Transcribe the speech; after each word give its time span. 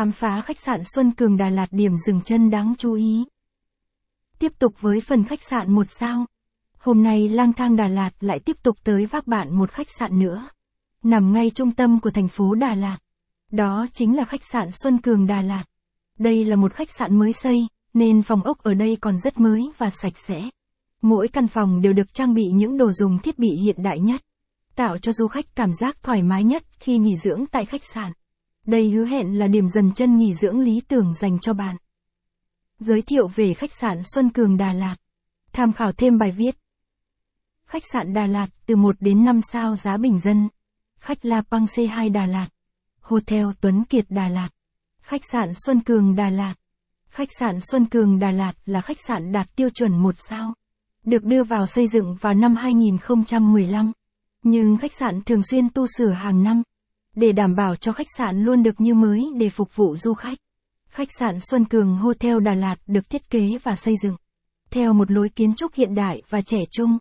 Khám 0.00 0.12
phá 0.12 0.40
khách 0.40 0.60
sạn 0.60 0.80
Xuân 0.84 1.12
Cường 1.12 1.36
Đà 1.36 1.48
Lạt 1.50 1.66
điểm 1.70 1.96
dừng 1.96 2.20
chân 2.20 2.50
đáng 2.50 2.74
chú 2.78 2.94
ý. 2.94 3.24
Tiếp 4.38 4.52
tục 4.58 4.74
với 4.80 5.00
phần 5.00 5.24
khách 5.24 5.42
sạn 5.42 5.72
một 5.72 5.84
sao. 5.88 6.26
Hôm 6.78 7.02
nay 7.02 7.28
lang 7.28 7.52
thang 7.52 7.76
Đà 7.76 7.88
Lạt 7.88 8.10
lại 8.20 8.38
tiếp 8.44 8.56
tục 8.62 8.76
tới 8.84 9.06
vác 9.06 9.26
bạn 9.26 9.58
một 9.58 9.70
khách 9.70 9.86
sạn 9.98 10.18
nữa. 10.18 10.48
Nằm 11.02 11.32
ngay 11.32 11.50
trung 11.50 11.72
tâm 11.72 12.00
của 12.00 12.10
thành 12.10 12.28
phố 12.28 12.54
Đà 12.54 12.74
Lạt. 12.74 12.98
Đó 13.50 13.86
chính 13.92 14.16
là 14.16 14.24
khách 14.24 14.44
sạn 14.44 14.68
Xuân 14.70 14.98
Cường 14.98 15.26
Đà 15.26 15.42
Lạt. 15.42 15.64
Đây 16.18 16.44
là 16.44 16.56
một 16.56 16.72
khách 16.72 16.90
sạn 16.90 17.18
mới 17.18 17.32
xây, 17.32 17.66
nên 17.94 18.22
phòng 18.22 18.42
ốc 18.42 18.58
ở 18.58 18.74
đây 18.74 18.96
còn 19.00 19.18
rất 19.18 19.40
mới 19.40 19.72
và 19.78 19.90
sạch 19.90 20.18
sẽ. 20.18 20.40
Mỗi 21.02 21.28
căn 21.28 21.48
phòng 21.48 21.80
đều 21.80 21.92
được 21.92 22.14
trang 22.14 22.34
bị 22.34 22.44
những 22.54 22.76
đồ 22.76 22.92
dùng 22.92 23.18
thiết 23.18 23.38
bị 23.38 23.48
hiện 23.64 23.82
đại 23.82 24.00
nhất, 24.00 24.20
tạo 24.74 24.98
cho 24.98 25.12
du 25.12 25.28
khách 25.28 25.54
cảm 25.54 25.72
giác 25.72 26.02
thoải 26.02 26.22
mái 26.22 26.44
nhất 26.44 26.62
khi 26.78 26.98
nghỉ 26.98 27.16
dưỡng 27.16 27.46
tại 27.46 27.64
khách 27.64 27.84
sạn. 27.84 28.12
Đây 28.66 28.90
hứa 28.90 29.04
hẹn 29.04 29.38
là 29.38 29.46
điểm 29.46 29.68
dần 29.68 29.92
chân 29.94 30.18
nghỉ 30.18 30.34
dưỡng 30.34 30.60
lý 30.60 30.80
tưởng 30.88 31.14
dành 31.14 31.38
cho 31.38 31.52
bạn. 31.52 31.76
Giới 32.78 33.02
thiệu 33.02 33.28
về 33.28 33.54
khách 33.54 33.74
sạn 33.74 34.00
Xuân 34.14 34.30
Cường 34.30 34.56
Đà 34.56 34.72
Lạt. 34.72 34.96
Tham 35.52 35.72
khảo 35.72 35.92
thêm 35.92 36.18
bài 36.18 36.30
viết. 36.30 36.56
Khách 37.66 37.82
sạn 37.92 38.12
Đà 38.12 38.26
Lạt 38.26 38.46
từ 38.66 38.76
1 38.76 38.96
đến 39.00 39.24
5 39.24 39.40
sao 39.52 39.76
giá 39.76 39.96
bình 39.96 40.18
dân. 40.18 40.48
Khách 41.00 41.24
La 41.24 41.42
Pang 41.42 41.64
C2 41.64 42.12
Đà 42.12 42.26
Lạt. 42.26 42.48
Hotel 43.00 43.46
Tuấn 43.60 43.84
Kiệt 43.84 44.04
Đà 44.08 44.28
Lạt. 44.28 44.48
Khách 45.02 45.22
sạn 45.32 45.50
Xuân 45.54 45.80
Cường 45.80 46.16
Đà 46.16 46.30
Lạt. 46.30 46.54
Khách 47.08 47.28
sạn 47.38 47.60
Xuân 47.60 47.86
Cường 47.86 48.18
Đà 48.18 48.30
Lạt 48.30 48.52
là 48.66 48.80
khách 48.80 48.98
sạn 49.06 49.32
đạt 49.32 49.56
tiêu 49.56 49.70
chuẩn 49.70 50.02
1 50.02 50.14
sao. 50.28 50.54
Được 51.04 51.24
đưa 51.24 51.44
vào 51.44 51.66
xây 51.66 51.88
dựng 51.88 52.16
vào 52.20 52.34
năm 52.34 52.56
2015. 52.56 53.92
Nhưng 54.42 54.76
khách 54.76 54.92
sạn 54.92 55.22
thường 55.22 55.42
xuyên 55.42 55.68
tu 55.68 55.86
sửa 55.96 56.10
hàng 56.10 56.42
năm. 56.42 56.62
Để 57.16 57.32
đảm 57.32 57.54
bảo 57.54 57.76
cho 57.76 57.92
khách 57.92 58.06
sạn 58.16 58.44
luôn 58.44 58.62
được 58.62 58.80
như 58.80 58.94
mới 58.94 59.26
để 59.38 59.50
phục 59.50 59.76
vụ 59.76 59.96
du 59.96 60.14
khách. 60.14 60.38
Khách 60.88 61.08
sạn 61.18 61.40
Xuân 61.40 61.64
Cường 61.64 61.96
Hotel 61.96 62.40
Đà 62.40 62.54
Lạt 62.54 62.76
được 62.86 63.10
thiết 63.10 63.30
kế 63.30 63.58
và 63.62 63.76
xây 63.76 63.94
dựng 64.02 64.16
theo 64.70 64.92
một 64.92 65.10
lối 65.10 65.28
kiến 65.28 65.54
trúc 65.54 65.74
hiện 65.74 65.94
đại 65.94 66.22
và 66.28 66.42
trẻ 66.42 66.58
trung. 66.70 66.98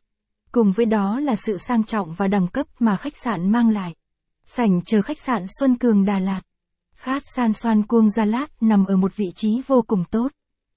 Cùng 0.52 0.72
với 0.72 0.86
đó 0.86 1.20
là 1.20 1.36
sự 1.36 1.58
sang 1.58 1.84
trọng 1.84 2.14
và 2.14 2.28
đẳng 2.28 2.48
cấp 2.48 2.68
mà 2.80 2.98
khách 2.98 3.18
sạn 3.18 3.52
mang 3.52 3.70
lại. 3.70 3.96
Sảnh 4.46 4.82
chờ 4.86 5.02
khách 5.02 5.20
sạn 5.20 5.46
Xuân 5.60 5.78
Cường 5.78 6.06
Đà 6.06 6.20
Lạt. 6.20 6.42
Khát 6.96 7.24
San 7.36 7.54
Xoan 7.54 7.84
Cuông 7.84 8.10
Gia 8.10 8.26
Lát 8.26 8.46
nằm 8.62 8.86
ở 8.86 8.98
một 8.98 9.16
vị 9.16 9.26
trí 9.36 9.62
vô 9.68 9.82
cùng 9.88 10.04
tốt. 10.12 10.32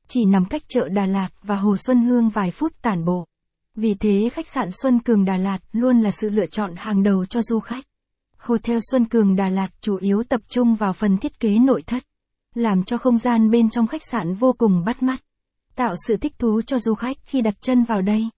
Chỉ 0.09 0.25
nằm 0.25 0.45
cách 0.45 0.63
chợ 0.69 0.89
Đà 0.89 1.07
Lạt 1.07 1.29
và 1.43 1.57
Hồ 1.57 1.77
Xuân 1.77 2.03
Hương 2.03 2.29
vài 2.29 2.51
phút 2.51 2.73
tản 2.83 3.05
bộ. 3.05 3.27
Vì 3.75 3.95
thế 3.95 4.31
khách 4.33 4.49
sạn 4.49 4.69
Xuân 4.73 4.99
Cường 4.99 5.25
Đà 5.25 5.37
Lạt 5.37 5.59
luôn 5.73 6.01
là 6.01 6.11
sự 6.11 6.31
lựa 6.31 6.47
chọn 6.47 6.75
hàng 6.77 7.03
đầu 7.03 7.27
cho 7.27 7.43
du 7.43 7.61
khách. 7.61 7.85
Hotel 8.43 8.79
Xuân 8.91 9.05
Cường 9.05 9.37
Đà 9.37 9.49
Lạt 9.49 9.69
chủ 9.81 9.97
yếu 9.97 10.23
tập 10.29 10.41
trung 10.49 10.75
vào 10.75 10.93
phần 10.93 11.19
thiết 11.19 11.41
kế 11.41 11.59
nội 11.59 11.83
thất, 11.87 12.03
làm 12.55 12.85
cho 12.85 12.99
không 12.99 13.19
gian 13.19 13.51
bên 13.51 13.71
trong 13.71 13.87
khách 13.87 14.03
sạn 14.11 14.35
vô 14.35 14.53
cùng 14.59 14.85
bắt 14.85 15.03
mắt, 15.03 15.23
tạo 15.75 15.95
sự 16.07 16.17
thích 16.17 16.39
thú 16.39 16.63
cho 16.63 16.79
du 16.79 16.95
khách 16.95 17.17
khi 17.27 17.41
đặt 17.41 17.55
chân 17.61 17.85
vào 17.85 18.03
đây. 18.03 18.29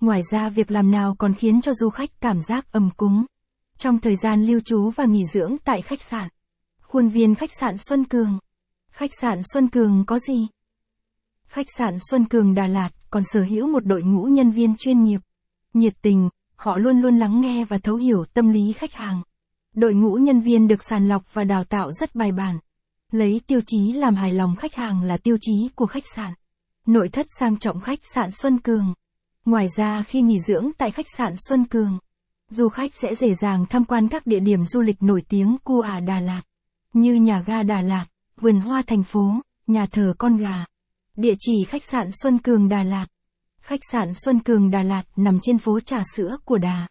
Ngoài 0.00 0.22
ra 0.30 0.48
việc 0.48 0.70
làm 0.70 0.90
nào 0.90 1.14
còn 1.18 1.34
khiến 1.34 1.60
cho 1.60 1.74
du 1.74 1.90
khách 1.90 2.10
cảm 2.20 2.40
giác 2.40 2.72
ấm 2.72 2.90
cúng 2.96 3.24
trong 3.78 4.00
thời 4.00 4.16
gian 4.16 4.46
lưu 4.46 4.60
trú 4.60 4.90
và 4.90 5.04
nghỉ 5.04 5.24
dưỡng 5.32 5.56
tại 5.64 5.82
khách 5.82 6.02
sạn. 6.02 6.28
Khuôn 6.80 7.08
viên 7.08 7.34
khách 7.34 7.50
sạn 7.60 7.78
Xuân 7.78 8.04
Cường. 8.04 8.38
Khách 8.90 9.10
sạn 9.20 9.40
Xuân 9.52 9.68
Cường 9.68 10.04
có 10.06 10.18
gì? 10.18 10.46
Khách 11.46 11.66
sạn 11.78 11.96
Xuân 12.10 12.24
Cường 12.24 12.54
Đà 12.54 12.66
Lạt 12.66 12.90
còn 13.10 13.22
sở 13.24 13.42
hữu 13.42 13.66
một 13.66 13.86
đội 13.86 14.02
ngũ 14.02 14.22
nhân 14.22 14.50
viên 14.50 14.76
chuyên 14.76 15.04
nghiệp, 15.04 15.20
nhiệt 15.74 15.92
tình, 16.02 16.28
họ 16.56 16.78
luôn 16.78 17.00
luôn 17.00 17.18
lắng 17.18 17.40
nghe 17.40 17.64
và 17.64 17.78
thấu 17.78 17.96
hiểu 17.96 18.24
tâm 18.34 18.52
lý 18.52 18.72
khách 18.72 18.92
hàng. 18.92 19.22
Đội 19.74 19.94
ngũ 19.94 20.14
nhân 20.14 20.40
viên 20.40 20.68
được 20.68 20.82
sàng 20.82 21.08
lọc 21.08 21.34
và 21.34 21.44
đào 21.44 21.64
tạo 21.64 21.92
rất 21.92 22.14
bài 22.14 22.32
bản. 22.32 22.58
Lấy 23.12 23.40
tiêu 23.46 23.60
chí 23.66 23.92
làm 23.92 24.14
hài 24.14 24.32
lòng 24.32 24.56
khách 24.56 24.74
hàng 24.74 25.02
là 25.02 25.16
tiêu 25.16 25.36
chí 25.40 25.68
của 25.74 25.86
khách 25.86 26.04
sạn. 26.14 26.34
Nội 26.86 27.08
thất 27.08 27.26
sang 27.38 27.58
trọng 27.58 27.80
khách 27.80 28.00
sạn 28.14 28.30
Xuân 28.30 28.58
Cường. 28.58 28.94
Ngoài 29.44 29.66
ra 29.76 30.02
khi 30.02 30.20
nghỉ 30.20 30.38
dưỡng 30.40 30.70
tại 30.78 30.90
khách 30.90 31.06
sạn 31.16 31.34
Xuân 31.48 31.64
Cường, 31.64 31.98
du 32.48 32.68
khách 32.68 32.94
sẽ 32.94 33.14
dễ 33.14 33.34
dàng 33.34 33.66
tham 33.70 33.84
quan 33.84 34.08
các 34.08 34.26
địa 34.26 34.40
điểm 34.40 34.64
du 34.64 34.80
lịch 34.80 35.02
nổi 35.02 35.22
tiếng 35.28 35.56
của 35.64 35.80
Ả 35.80 36.00
Đà 36.00 36.20
Lạt, 36.20 36.42
như 36.92 37.14
nhà 37.14 37.42
ga 37.46 37.62
Đà 37.62 37.80
Lạt, 37.80 38.06
vườn 38.40 38.60
hoa 38.60 38.82
thành 38.86 39.02
phố, 39.02 39.34
nhà 39.66 39.86
thờ 39.86 40.14
con 40.18 40.36
gà. 40.36 40.64
Địa 41.16 41.34
chỉ 41.38 41.64
khách 41.68 41.84
sạn 41.84 42.08
Xuân 42.22 42.38
Cường 42.38 42.68
Đà 42.68 42.82
Lạt. 42.82 43.06
Khách 43.60 43.80
sạn 43.90 44.14
Xuân 44.14 44.40
Cường 44.40 44.70
Đà 44.70 44.82
Lạt 44.82 45.02
nằm 45.16 45.38
trên 45.42 45.58
phố 45.58 45.80
Trà 45.80 46.02
Sữa 46.16 46.36
của 46.44 46.58
Đà. 46.58 46.88